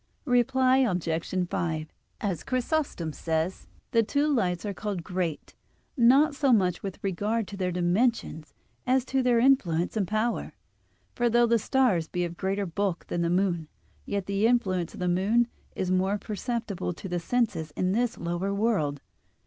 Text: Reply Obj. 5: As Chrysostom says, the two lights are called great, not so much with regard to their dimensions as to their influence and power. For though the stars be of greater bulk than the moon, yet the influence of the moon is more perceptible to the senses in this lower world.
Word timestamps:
Reply 0.25 0.77
Obj. 0.77 1.47
5: 1.47 1.87
As 2.21 2.41
Chrysostom 2.43 3.13
says, 3.13 3.67
the 3.91 4.01
two 4.01 4.25
lights 4.33 4.65
are 4.65 4.73
called 4.73 5.03
great, 5.03 5.53
not 5.95 6.33
so 6.33 6.51
much 6.51 6.81
with 6.81 6.97
regard 7.03 7.47
to 7.47 7.55
their 7.55 7.71
dimensions 7.71 8.55
as 8.87 9.05
to 9.05 9.21
their 9.21 9.37
influence 9.37 9.95
and 9.95 10.07
power. 10.07 10.53
For 11.13 11.29
though 11.29 11.45
the 11.45 11.59
stars 11.59 12.07
be 12.07 12.25
of 12.25 12.35
greater 12.35 12.65
bulk 12.65 13.05
than 13.09 13.21
the 13.21 13.29
moon, 13.29 13.67
yet 14.07 14.25
the 14.25 14.47
influence 14.47 14.95
of 14.95 14.99
the 15.01 15.07
moon 15.07 15.47
is 15.75 15.91
more 15.91 16.17
perceptible 16.17 16.93
to 16.93 17.07
the 17.07 17.19
senses 17.19 17.71
in 17.75 17.91
this 17.91 18.17
lower 18.17 18.51
world. 18.51 19.01